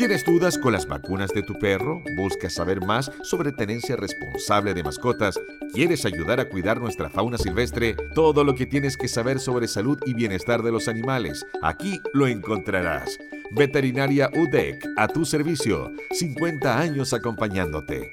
[0.00, 2.02] ¿Tienes dudas con las vacunas de tu perro?
[2.16, 5.38] ¿Buscas saber más sobre tenencia responsable de mascotas?
[5.74, 7.94] ¿Quieres ayudar a cuidar nuestra fauna silvestre?
[8.14, 12.26] Todo lo que tienes que saber sobre salud y bienestar de los animales, aquí lo
[12.28, 13.18] encontrarás.
[13.50, 18.10] Veterinaria UDEC, a tu servicio, 50 años acompañándote.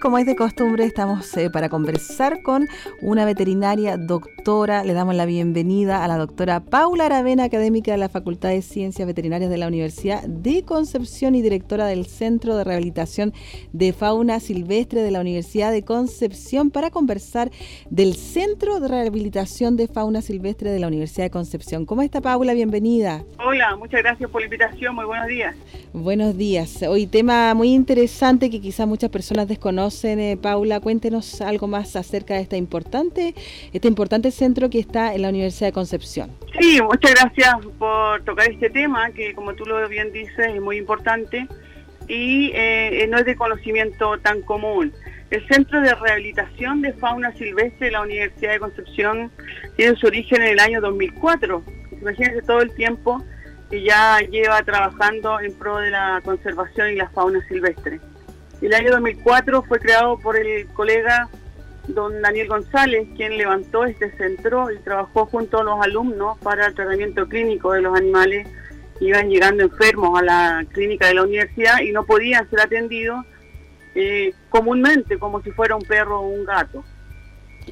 [0.00, 2.66] Como es de costumbre, estamos eh, para conversar con
[3.02, 4.82] una veterinaria doctora.
[4.82, 9.06] Le damos la bienvenida a la doctora Paula Aravena, académica de la Facultad de Ciencias
[9.06, 13.34] Veterinarias de la Universidad de Concepción y directora del Centro de Rehabilitación
[13.74, 17.50] de Fauna Silvestre de la Universidad de Concepción, para conversar
[17.90, 21.84] del Centro de Rehabilitación de Fauna Silvestre de la Universidad de Concepción.
[21.84, 22.54] ¿Cómo está Paula?
[22.54, 23.22] Bienvenida.
[23.38, 24.94] Hola, muchas gracias por la invitación.
[24.94, 25.56] Muy buenos días.
[25.92, 26.82] Buenos días.
[26.84, 32.34] Hoy tema muy interesante que quizás muchas personas desconocen eh, Paula, cuéntenos algo más acerca
[32.34, 33.34] de esta importante,
[33.72, 36.30] este importante centro que está en la Universidad de Concepción.
[36.58, 40.76] Sí, muchas gracias por tocar este tema, que como tú lo bien dices, es muy
[40.78, 41.46] importante
[42.08, 44.92] y eh, no es de conocimiento tan común.
[45.30, 49.30] El Centro de Rehabilitación de Fauna Silvestre de la Universidad de Concepción
[49.76, 51.62] tiene su origen en el año 2004.
[52.00, 53.22] Imagínense todo el tiempo
[53.70, 58.00] que ya lleva trabajando en pro de la conservación y la fauna silvestre.
[58.60, 61.28] El año 2004 fue creado por el colega
[61.88, 66.74] don Daniel González, quien levantó este centro y trabajó junto a los alumnos para el
[66.74, 68.46] tratamiento clínico de los animales
[68.98, 73.24] que iban llegando enfermos a la clínica de la universidad y no podían ser atendidos
[73.94, 76.84] eh, comúnmente como si fuera un perro o un gato.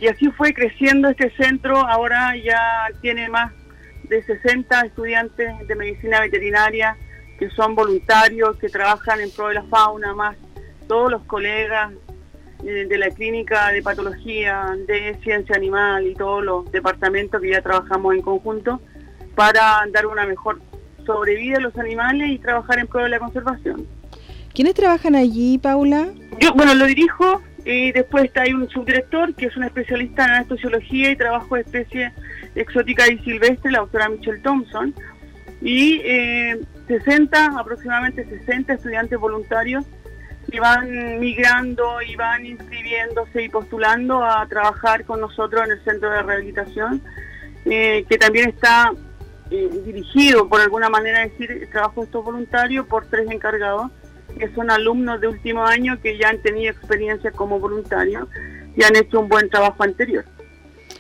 [0.01, 2.61] Y así fue creciendo este centro, ahora ya
[3.03, 3.53] tiene más
[4.05, 6.97] de 60 estudiantes de medicina veterinaria
[7.39, 10.37] que son voluntarios, que trabajan en pro de la fauna, más
[10.89, 11.93] todos los colegas
[12.65, 17.63] eh, de la clínica de patología, de ciencia animal y todos los departamentos que ya
[17.63, 18.81] trabajamos en conjunto
[19.37, 20.61] para dar una mejor
[21.07, 23.87] sobrevida a los animales y trabajar en pro de la conservación.
[24.53, 26.09] ¿Quiénes trabajan allí, Paula?
[26.41, 30.31] Yo, bueno, lo dirijo y después está ahí un subdirector que es una especialista en
[30.33, 32.13] anestesiología y trabajo de especies
[32.57, 34.95] exóticas y silvestres, la doctora Michelle Thompson,
[35.61, 36.01] y
[36.89, 39.85] 60, eh, aproximadamente 60 estudiantes voluntarios
[40.51, 46.11] y van migrando y van inscribiéndose y postulando a trabajar con nosotros en el centro
[46.11, 47.03] de rehabilitación,
[47.67, 48.93] eh, que también está
[49.51, 53.91] eh, dirigido, por alguna manera decir, trabajo de estos voluntarios por tres encargados,
[54.39, 58.29] que son alumnos de último año que ya han tenido experiencia como voluntarios
[58.75, 60.25] y han hecho un buen trabajo anterior.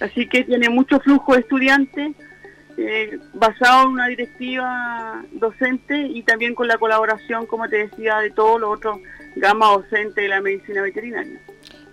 [0.00, 2.14] Así que tiene mucho flujo de estudiantes,
[2.76, 8.30] eh, basado en una directiva docente y también con la colaboración, como te decía, de
[8.30, 8.98] todos los otros
[9.38, 11.40] gama docente de la medicina veterinaria.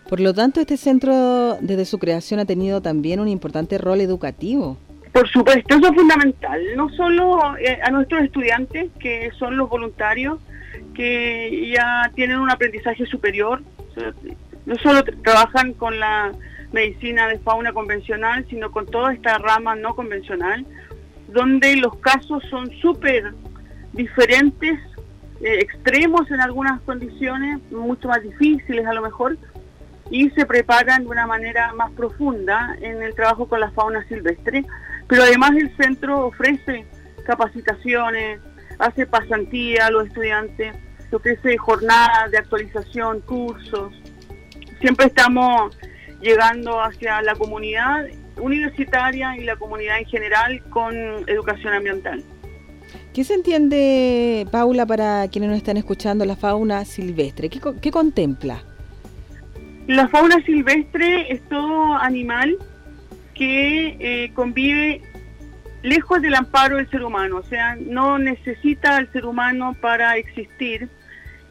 [0.09, 4.77] Por lo tanto, este centro desde su creación ha tenido también un importante rol educativo.
[5.11, 10.39] Por supuesto, eso es fundamental, no solo eh, a nuestros estudiantes, que son los voluntarios,
[10.93, 13.61] que ya tienen un aprendizaje superior,
[14.65, 16.33] no solo trabajan con la
[16.73, 20.65] medicina de fauna convencional, sino con toda esta rama no convencional,
[21.29, 23.31] donde los casos son súper
[23.93, 24.77] diferentes
[25.41, 29.37] eh, extremos en algunas condiciones, mucho más difíciles a lo mejor,
[30.09, 34.65] y se preparan de una manera más profunda en el trabajo con la fauna silvestre.
[35.07, 36.85] Pero además el centro ofrece
[37.25, 38.39] capacitaciones,
[38.79, 40.75] hace pasantía a los estudiantes,
[41.15, 43.93] ofrece jornadas de actualización, cursos.
[44.79, 45.77] Siempre estamos
[46.21, 48.05] llegando hacia la comunidad
[48.37, 50.95] universitaria y la comunidad en general con
[51.27, 52.23] educación ambiental.
[53.15, 57.49] ¿Qué se entiende, Paula, para quienes nos están escuchando, la fauna silvestre?
[57.49, 58.61] ¿Qué, contempla?
[59.87, 62.57] La fauna silvestre es todo animal
[63.33, 65.01] que eh, convive
[65.81, 70.89] lejos del amparo del ser humano, o sea, no necesita al ser humano para existir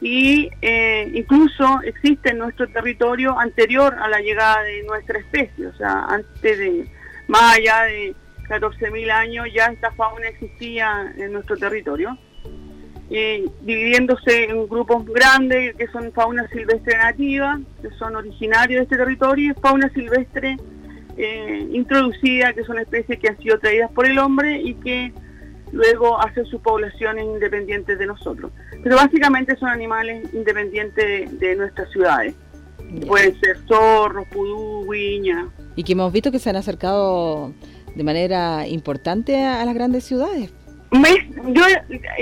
[0.03, 5.75] y eh, incluso existe en nuestro territorio anterior a la llegada de nuestra especie, o
[5.77, 6.91] sea, antes de,
[7.27, 8.15] más allá de
[8.45, 12.17] 14.000 años ya esta fauna existía en nuestro territorio,
[13.09, 19.53] dividiéndose en grupos grandes que son fauna silvestre nativa, que son originarios de este territorio,
[19.53, 20.57] y fauna silvestre
[21.17, 25.13] eh, introducida, que son especies que han sido traídas por el hombre y que
[25.71, 28.51] luego hacen sus poblaciones independientes de nosotros.
[28.83, 32.35] Pero básicamente son animales independientes de, nuestras ciudades.
[33.07, 35.49] Pueden ser zorros, pudú, guiña.
[35.77, 37.53] Y que hemos visto que se han acercado
[37.95, 40.53] de manera importante a, las grandes ciudades.
[40.93, 41.63] yo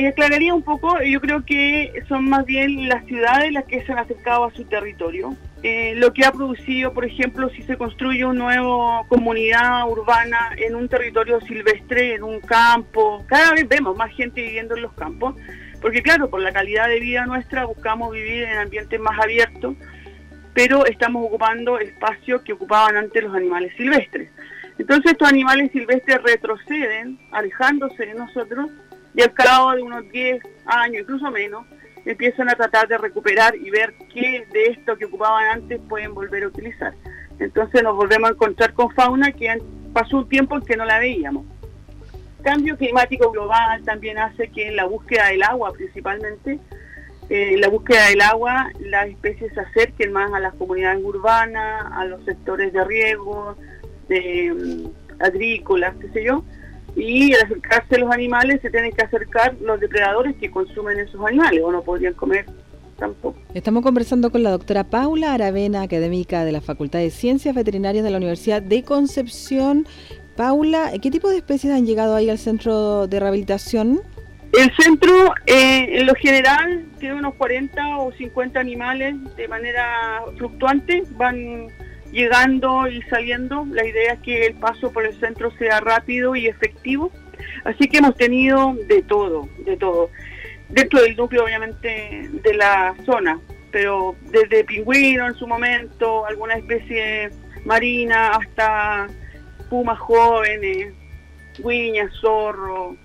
[0.08, 3.98] aclararía un poco, yo creo que son más bien las ciudades las que se han
[3.98, 5.36] acercado a su territorio.
[5.62, 10.74] eh, lo que ha producido, por ejemplo, si se construye una nueva comunidad urbana en
[10.74, 15.36] un territorio silvestre, en un campo, cada vez vemos más gente viviendo en los campos,
[15.80, 19.76] porque claro, por la calidad de vida nuestra buscamos vivir en ambientes más abiertos,
[20.54, 24.30] pero estamos ocupando espacios que ocupaban antes los animales silvestres.
[24.82, 28.68] Entonces estos animales silvestres retroceden, alejándose de nosotros,
[29.14, 31.64] y al cabo de unos 10 años, incluso menos,
[32.04, 36.42] empiezan a tratar de recuperar y ver qué de esto que ocupaban antes pueden volver
[36.42, 36.94] a utilizar.
[37.38, 39.56] Entonces nos volvemos a encontrar con fauna que
[39.92, 41.46] pasó un tiempo en que no la veíamos.
[42.42, 46.58] Cambio climático global también hace que en la búsqueda del agua principalmente,
[47.28, 52.04] en la búsqueda del agua las especies se acerquen más a las comunidades urbanas, a
[52.04, 53.56] los sectores de riego,
[54.20, 56.44] mm, agrícolas, qué sé yo,
[56.96, 61.62] y al acercarse los animales se tienen que acercar los depredadores que consumen esos animales
[61.64, 62.46] o no podrían comer
[62.98, 63.38] tampoco.
[63.54, 68.10] Estamos conversando con la doctora Paula Aravena, académica de la Facultad de Ciencias Veterinarias de
[68.10, 69.86] la Universidad de Concepción.
[70.36, 74.00] Paula, ¿qué tipo de especies han llegado ahí al centro de rehabilitación?
[74.52, 81.04] El centro, eh, en lo general, tiene unos 40 o 50 animales de manera fluctuante,
[81.16, 81.68] van
[82.12, 83.66] llegando y saliendo.
[83.70, 87.10] La idea es que el paso por el centro sea rápido y efectivo.
[87.64, 90.10] Así que hemos tenido de todo, de todo.
[90.68, 97.30] Dentro del núcleo, obviamente, de la zona, pero desde pingüino en su momento, alguna especie
[97.64, 99.08] marina, hasta
[99.68, 100.94] pumas jóvenes,
[101.58, 102.96] guiñas, zorro,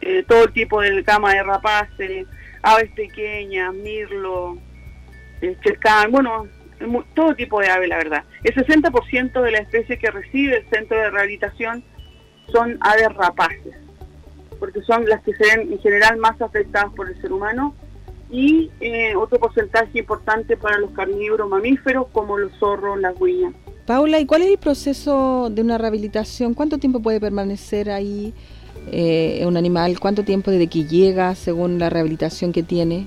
[0.00, 2.26] eh, todo tipo de cama de rapaces,
[2.62, 4.58] aves pequeñas, mirlo,
[5.40, 5.56] eh,
[6.10, 6.46] bueno,
[7.14, 8.24] todo tipo de ave, la verdad.
[8.42, 11.82] El 60% de la especie que recibe el centro de rehabilitación
[12.50, 13.74] son aves rapaces,
[14.58, 17.74] porque son las que se ven en general más afectadas por el ser humano,
[18.32, 23.52] y eh, otro porcentaje importante para los carnívoros mamíferos como los zorros, las huillas.
[23.86, 26.54] Paula, ¿y cuál es el proceso de una rehabilitación?
[26.54, 28.32] ¿Cuánto tiempo puede permanecer ahí
[28.90, 30.00] eh, un animal?
[30.00, 33.06] ¿Cuánto tiempo desde que llega según la rehabilitación que tiene?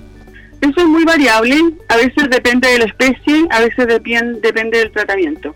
[0.60, 1.56] Eso es muy variable,
[1.88, 5.54] a veces depende de la especie, a veces depende del tratamiento.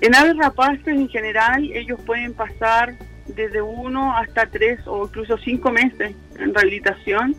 [0.00, 2.94] En aves rapaces en general ellos pueden pasar
[3.26, 7.36] desde uno hasta tres o incluso cinco meses en rehabilitación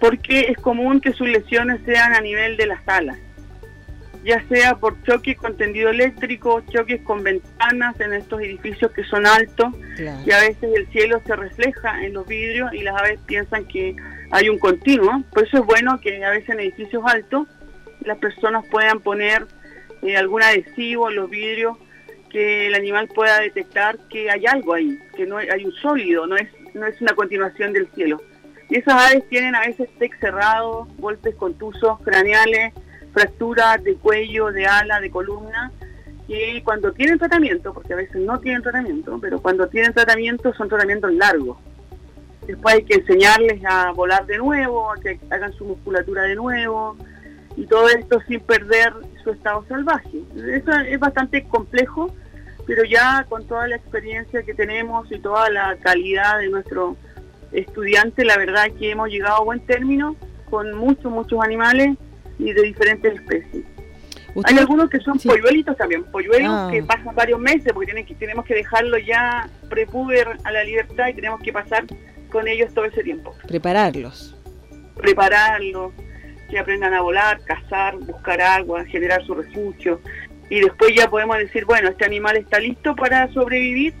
[0.00, 3.18] porque es común que sus lesiones sean a nivel de las alas,
[4.24, 9.26] ya sea por choques con tendido eléctrico, choques con ventanas en estos edificios que son
[9.26, 9.72] altos
[10.26, 13.94] y a veces el cielo se refleja en los vidrios y las aves piensan que
[14.32, 15.22] hay un continuo.
[15.30, 17.46] Por eso es bueno que a veces en edificios altos
[18.00, 19.46] las personas puedan poner
[20.02, 21.76] eh, algún adhesivo en los vidrios
[22.30, 26.36] que el animal pueda detectar que hay algo ahí, que no hay, un sólido, no
[26.36, 28.22] es, no es una continuación del cielo.
[28.70, 32.72] Y esas aves tienen a veces tec cerrado, golpes contusos craneales,
[33.12, 35.70] fracturas de cuello, de ala, de columna,
[36.26, 40.70] y cuando tienen tratamiento, porque a veces no tienen tratamiento, pero cuando tienen tratamiento son
[40.70, 41.58] tratamientos largos
[42.46, 46.96] Después hay que enseñarles a volar de nuevo, a que hagan su musculatura de nuevo
[47.56, 48.92] y todo esto sin perder
[49.22, 50.22] su estado salvaje.
[50.34, 52.12] Eso es bastante complejo,
[52.66, 56.96] pero ya con toda la experiencia que tenemos y toda la calidad de nuestro
[57.52, 60.16] estudiante, la verdad es que hemos llegado a buen término
[60.50, 61.96] con muchos, muchos animales
[62.38, 63.64] y de diferentes especies.
[64.44, 66.68] Hay algunos que son polluelitos también, polluelos ah.
[66.72, 71.08] que pasan varios meses porque tienen que, tenemos que dejarlo ya prepuber a la libertad
[71.08, 71.84] y tenemos que pasar
[72.32, 73.34] con ellos todo ese tiempo.
[73.46, 74.34] Prepararlos.
[74.96, 75.92] Prepararlos,
[76.50, 80.00] que aprendan a volar, cazar, buscar agua, generar su refugio.
[80.50, 83.94] Y después ya podemos decir, bueno, este animal está listo para sobrevivir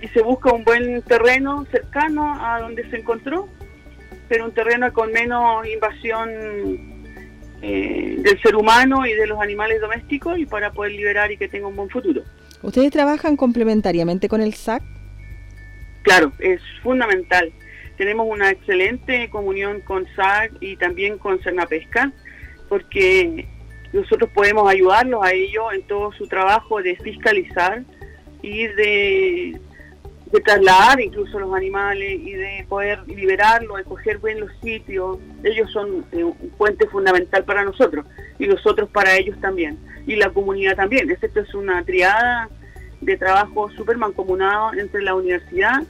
[0.00, 3.48] y se busca un buen terreno cercano a donde se encontró,
[4.28, 6.30] pero un terreno con menos invasión
[7.62, 11.48] eh, del ser humano y de los animales domésticos y para poder liberar y que
[11.48, 12.22] tenga un buen futuro.
[12.62, 14.82] ¿Ustedes trabajan complementariamente con el SAC?
[16.02, 17.52] Claro, es fundamental.
[17.96, 22.12] Tenemos una excelente comunión con SAC y también con Cernapesca,
[22.68, 23.46] porque
[23.92, 27.84] nosotros podemos ayudarlos a ellos en todo su trabajo de fiscalizar
[28.42, 29.60] y de,
[30.44, 35.18] trasladar incluso los animales y de poder liberarlos, escoger bien los sitios.
[35.44, 38.04] Ellos son eh, un puente fundamental para nosotros
[38.40, 39.78] y nosotros para ellos también.
[40.08, 41.08] Y la comunidad también.
[41.08, 42.50] Esto es una triada
[43.00, 45.82] de trabajo súper mancomunado entre la universidad,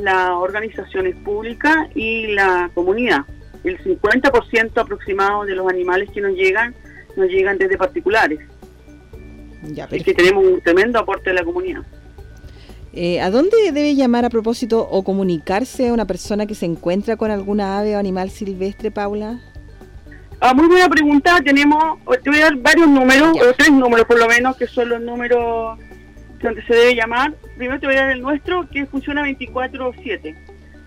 [0.00, 3.20] las organizaciones públicas y la comunidad.
[3.64, 6.74] El 50% aproximado de los animales que nos llegan,
[7.16, 8.40] nos llegan desde particulares.
[9.62, 11.82] Ya, Así que tenemos un tremendo aporte de la comunidad.
[12.92, 17.16] Eh, ¿A dónde debe llamar a propósito o comunicarse a una persona que se encuentra
[17.16, 19.40] con alguna ave o animal silvestre, Paula?
[20.40, 21.38] Ah, muy buena pregunta.
[21.44, 24.88] Tenemos, te voy a dar varios números, o tres números por lo menos, que son
[24.88, 25.78] los números
[26.42, 27.34] donde se debe llamar.
[27.56, 30.36] Primero te voy a dar el nuestro, que funciona 24-7.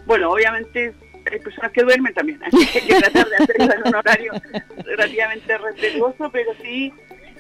[0.06, 0.94] Bueno, obviamente
[1.32, 4.34] hay personas que duermen también, hay que tratar de hacerlo en un horario
[4.86, 6.92] relativamente respetuoso, pero sí,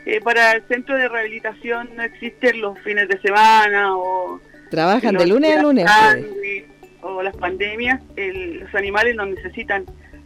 [0.05, 4.39] eh, para el centro de rehabilitación no existen los fines de semana o...
[4.70, 5.86] Trabajan de lunes a lunes.
[5.86, 6.63] Pues.
[7.01, 9.86] O las pandemias, los animales nos necesitan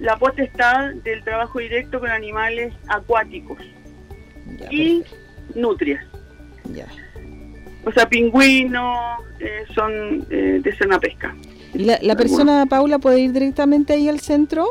[0.00, 3.58] la potestad del trabajo directo con animales acuáticos
[4.70, 5.02] y
[5.54, 6.04] nutrias.
[6.72, 6.86] Ya
[7.84, 11.34] o sea, pingüinos, eh, son eh, de cena pesca.
[11.74, 14.66] ¿Y la, persona, Paula, puede ir directamente ahí al centro?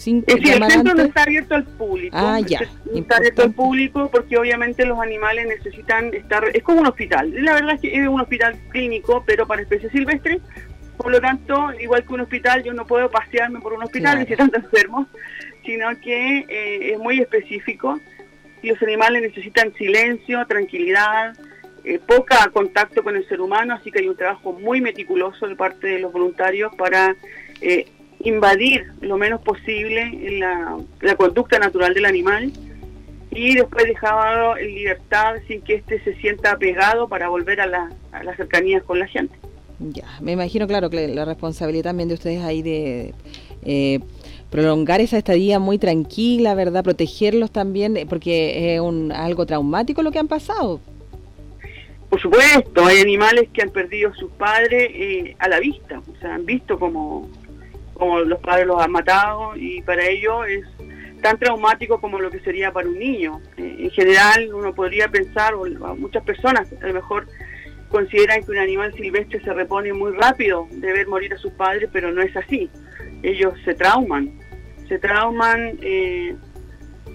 [0.00, 2.16] Sin el centro no está abierto al público.
[2.18, 2.60] Ah, ya.
[2.94, 6.44] está abierto al público porque obviamente los animales necesitan estar...
[6.54, 7.32] Es como un hospital.
[7.44, 10.40] La verdad es que es un hospital clínico, pero para especies silvestres.
[10.96, 14.20] Por lo tanto, igual que un hospital, yo no puedo pasearme por un hospital claro.
[14.20, 15.06] visitando enfermos,
[15.66, 18.00] sino que eh, es muy específico
[18.68, 21.34] los animales necesitan silencio, tranquilidad,
[21.84, 25.56] eh, poca contacto con el ser humano, así que hay un trabajo muy meticuloso de
[25.56, 27.16] parte de los voluntarios para
[27.60, 27.86] eh,
[28.20, 32.52] invadir lo menos posible la, conducta natural del animal
[33.30, 37.90] y después dejarlo en libertad sin que éste se sienta apegado para volver a, la,
[38.12, 39.34] a las cercanías con la gente.
[39.78, 43.14] Ya, me imagino, claro, que la responsabilidad también de ustedes ahí de
[43.62, 44.00] eh,
[44.50, 46.84] prolongar esa estadía muy tranquila, ¿verdad?
[46.84, 50.80] Protegerlos también, eh, porque es un, algo traumático lo que han pasado.
[52.10, 56.20] Por supuesto, hay animales que han perdido a sus padres eh, a la vista, o
[56.20, 57.30] sea, han visto como,
[58.00, 60.64] como los padres los han matado y para ellos es
[61.22, 63.40] tan traumático como lo que sería para un niño.
[63.56, 65.64] Eh, en general, uno podría pensar, o
[65.94, 67.28] muchas personas a lo mejor
[67.88, 71.88] consideran que un animal silvestre se repone muy rápido de ver morir a sus padres,
[71.92, 72.68] pero no es así.
[73.22, 74.32] Ellos se trauman
[74.90, 76.34] se trauman, eh,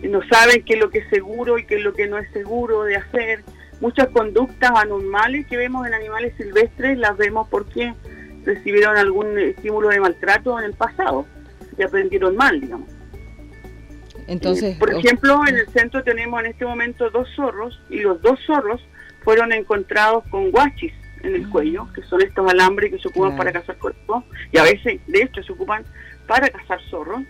[0.04, 2.32] no saben qué es lo que es seguro y qué es lo que no es
[2.32, 3.44] seguro de hacer.
[3.82, 7.94] Muchas conductas anormales que vemos en animales silvestres las vemos porque
[8.46, 11.26] recibieron algún estímulo de maltrato en el pasado
[11.78, 12.90] y aprendieron mal, digamos.
[14.28, 18.22] Entonces, eh, por ejemplo, en el centro tenemos en este momento dos zorros y los
[18.22, 18.82] dos zorros
[19.24, 21.50] fueron encontrados con guachis en el ah.
[21.52, 25.22] cuello, que son estos alambres que se ocupan para cazar cuerpos y a veces, de
[25.22, 25.84] hecho, se ocupan
[26.28, 27.22] para cazar zorros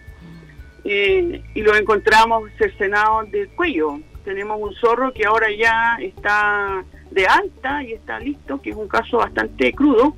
[0.84, 4.00] eh, y lo encontramos cercenado del cuello.
[4.24, 8.88] Tenemos un zorro que ahora ya está de alta y está listo, que es un
[8.88, 10.16] caso bastante crudo,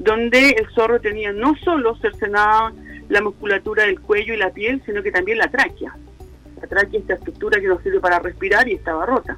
[0.00, 2.72] donde el zorro tenía no solo cercenada
[3.10, 5.94] la musculatura del cuello y la piel, sino que también la tráquea.
[6.60, 9.36] La tráquea es esta estructura que nos sirve para respirar y estaba rota.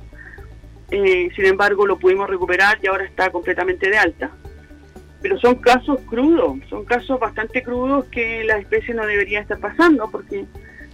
[0.90, 4.30] Eh, sin embargo, lo pudimos recuperar y ahora está completamente de alta.
[5.20, 10.08] Pero son casos crudos, son casos bastante crudos que la especie no debería estar pasando
[10.10, 10.44] porque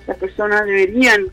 [0.06, 1.26] las personas deberían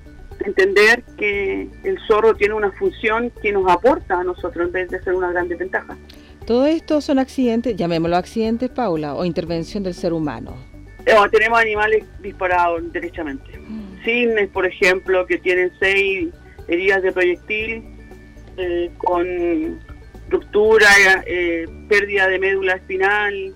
[0.43, 5.01] entender que el zorro tiene una función que nos aporta a nosotros en vez de
[5.01, 5.95] ser una gran desventaja.
[6.45, 10.55] Todo esto son accidentes, llamémoslo accidentes, Paula, o intervención del ser humano.
[11.31, 13.57] tenemos animales disparados derechamente.
[13.57, 14.03] Mm.
[14.03, 16.29] Cisnes, por ejemplo, que tienen seis
[16.67, 17.83] heridas de proyectil
[18.57, 19.79] eh, con
[20.29, 20.87] ruptura,
[21.25, 23.55] eh, pérdida de médula espinal,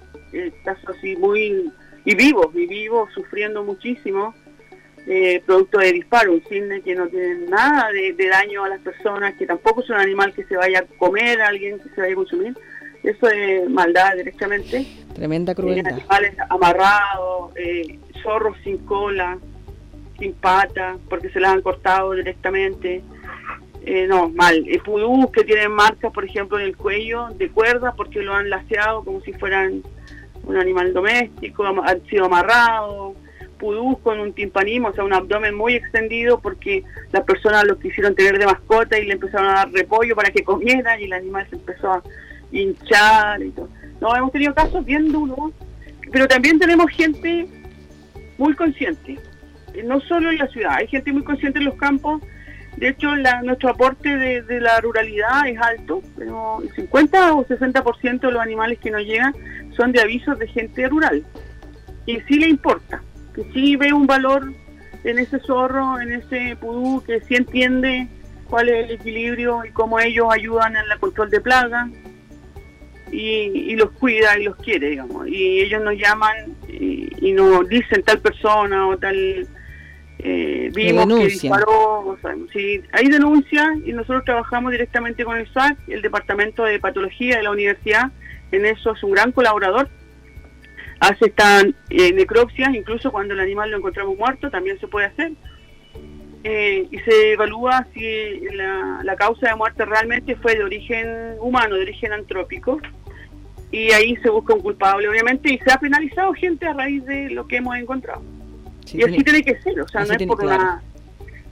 [0.64, 1.72] casos así muy...
[2.06, 4.34] y vivos, y vivos, sufriendo muchísimo,
[5.46, 9.48] producto de disparo, un cisne que no tiene nada de, daño a las personas, que
[9.48, 12.16] tampoco es un animal que se vaya a comer a alguien, que se vaya a
[12.16, 12.56] consumir.
[13.04, 14.86] Eso es maldad directamente.
[15.14, 15.94] Tremenda crueldad.
[15.94, 17.54] animales amarrados,
[18.22, 19.38] zorros sin cola,
[20.18, 23.02] sin pata, porque se las han cortado directamente.
[23.86, 24.66] Eh, no, mal.
[24.68, 28.50] Eh, pudús que tienen marcas, por ejemplo, en el cuello de cuerda porque lo han
[28.50, 29.84] laseado como si fueran
[30.44, 33.16] un animal doméstico, han sido amarrados.
[33.58, 38.16] Pudús con un timpanismo, o sea, un abdomen muy extendido porque las personas lo quisieron
[38.16, 41.46] tener de mascota y le empezaron a dar repollo para que comiera y el animal
[41.50, 42.04] se empezó a
[42.52, 43.70] hinchar y todo.
[44.02, 45.52] No, hemos tenido casos bien duros,
[46.12, 47.48] pero también tenemos gente
[48.38, 49.20] muy consciente
[49.84, 52.22] no solo en la ciudad, hay gente muy consciente en los campos.
[52.78, 53.10] De hecho,
[53.44, 58.80] nuestro aporte de, la ruralidad es alto, pero el 50 o 60% de los animales
[58.80, 59.34] que nos llegan
[59.76, 61.24] son de avisos de gente rural.
[62.06, 63.02] Y sí le importa,
[63.36, 64.54] que sí ve un valor
[65.04, 68.08] en ese zorro, en ese pudú, que sí entiende
[68.50, 71.90] cuál es el equilibrio y cómo ellos ayudan en el control de plagas
[73.12, 75.28] y, los cuida y los quiere, digamos.
[75.28, 79.48] Y ellos nos llaman y, y nos dicen tal persona o tal
[80.22, 82.18] eh, vimos que disparó,
[82.52, 87.44] si hay denuncias y nosotros trabajamos directamente con el SAC, el Departamento de Patología de
[87.44, 88.12] la Universidad,
[88.52, 89.90] en eso es un gran colaborador.
[91.00, 95.32] Hace estas eh, necropsias, incluso cuando el animal lo encontramos muerto, también se puede hacer.
[96.44, 101.76] Eh, y se evalúa si la, la, causa de muerte realmente fue de origen humano,
[101.76, 102.80] de origen antrópico.
[103.72, 107.30] Y ahí se busca un culpable, obviamente, y se ha penalizado gente a raíz de
[107.30, 108.22] lo que hemos encontrado
[108.94, 110.82] y así tiene, que ser, o sea, no es por una,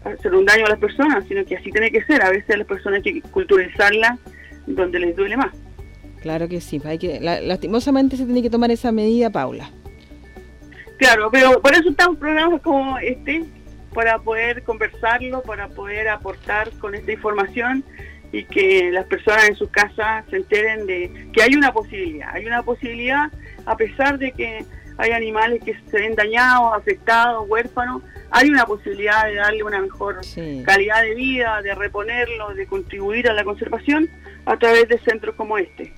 [0.04, 2.22] hacer un daño a las personas, sino que así tiene que ser.
[2.24, 4.20] A veces las personas hay que culturalizarlas
[4.66, 5.54] donde les duele más.
[6.22, 9.70] Claro que sí, hay que, lastimosamente se tiene que tomar esa medida, Paula.
[10.98, 13.46] Claro, pero por eso están programas como este,
[13.94, 17.84] para poder conversarlo, para poder aportar con esta información
[18.32, 22.46] y que las personas en sus casas se enteren de que hay una posibilidad, hay
[22.46, 23.32] una posibilidad
[23.66, 24.66] a pesar de que
[24.98, 30.20] hay animales que se ven dañados, afectados, huérfanos, hay una posibilidad de darle una mejor
[30.66, 34.10] calidad de vida, de reponerlo, de contribuir a la conservación
[34.46, 35.94] a través de centros como este.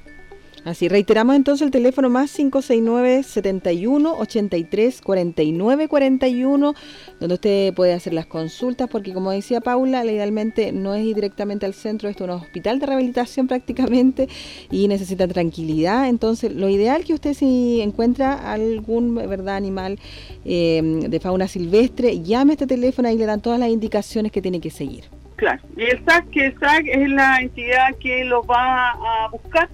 [0.65, 6.73] Así, reiteramos entonces el teléfono más 569 71 83 49 41,
[7.19, 11.65] donde usted puede hacer las consultas, porque como decía Paula, legalmente no es ir directamente
[11.65, 14.27] al centro, esto es un hospital de rehabilitación prácticamente
[14.69, 16.07] y necesita tranquilidad.
[16.09, 19.99] Entonces, lo ideal que usted si encuentra algún verdad animal
[20.45, 24.41] eh, de fauna silvestre, llame a este teléfono y le dan todas las indicaciones que
[24.41, 25.05] tiene que seguir.
[25.37, 29.69] Claro, y el SAC, que el SAC es la entidad que lo va a buscar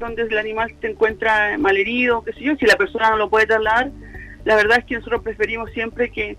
[0.00, 3.46] donde el animal se encuentra malherido, qué sé yo, si la persona no lo puede
[3.46, 3.90] trasladar,
[4.44, 6.36] la verdad es que nosotros preferimos siempre que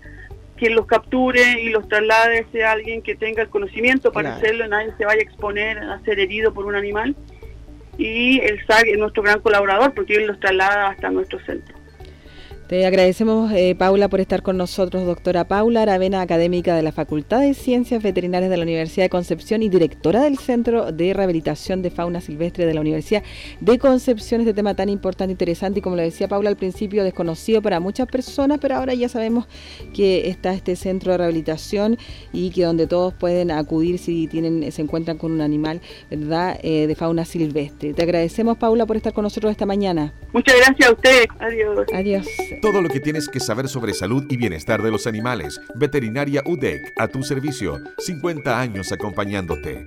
[0.56, 4.92] quien los capture y los traslade sea alguien que tenga el conocimiento para hacerlo, nadie
[4.98, 7.16] se vaya a exponer a ser herido por un animal.
[7.98, 11.76] Y el SAG es nuestro gran colaborador porque él los traslada hasta nuestro centro.
[12.68, 17.40] Te agradecemos, eh, Paula, por estar con nosotros, doctora Paula Aravena, académica de la Facultad
[17.40, 21.90] de Ciencias Veterinarias de la Universidad de Concepción y directora del Centro de Rehabilitación de
[21.90, 23.22] Fauna Silvestre de la Universidad
[23.60, 24.40] de Concepción.
[24.40, 28.08] Este tema tan importante, interesante y, como lo decía Paula al principio, desconocido para muchas
[28.08, 29.46] personas, pero ahora ya sabemos
[29.92, 31.98] que está este centro de rehabilitación
[32.32, 36.86] y que donde todos pueden acudir si tienen se encuentran con un animal, ¿verdad?, eh,
[36.86, 37.92] de fauna silvestre.
[37.92, 40.14] Te agradecemos, Paula, por estar con nosotros esta mañana.
[40.32, 41.24] Muchas gracias a usted.
[41.38, 41.86] Adiós.
[41.92, 42.26] Adiós.
[42.62, 45.60] Todo lo que tienes que saber sobre salud y bienestar de los animales.
[45.74, 47.80] Veterinaria UDEC, a tu servicio.
[47.98, 49.84] 50 años acompañándote.